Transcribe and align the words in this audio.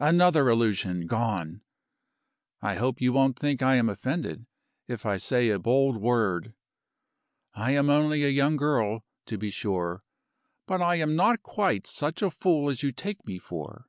Another 0.00 0.46
illusion 0.50 1.06
gone! 1.06 1.62
I 2.60 2.74
hope 2.74 3.00
you 3.00 3.10
won't 3.10 3.38
think 3.38 3.62
I 3.62 3.76
am 3.76 3.88
offended, 3.88 4.44
if 4.86 5.06
I 5.06 5.16
say 5.16 5.48
a 5.48 5.58
bold 5.58 5.96
word. 5.96 6.52
I 7.54 7.70
am 7.70 7.88
only 7.88 8.22
a 8.22 8.28
young 8.28 8.58
girl, 8.58 9.06
to 9.24 9.38
be 9.38 9.48
sure; 9.48 10.02
but 10.66 10.82
I 10.82 10.96
am 10.96 11.16
not 11.16 11.42
quite 11.42 11.86
such 11.86 12.20
a 12.20 12.30
fool 12.30 12.68
as 12.68 12.82
you 12.82 12.92
take 12.92 13.24
me 13.26 13.38
for. 13.38 13.86